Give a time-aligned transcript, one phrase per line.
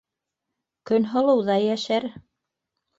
[0.93, 2.13] Көнһылыуҙа йәшәр.